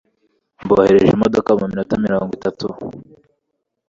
[0.63, 2.65] Mboherereje imodoka muminota mirongo itatu.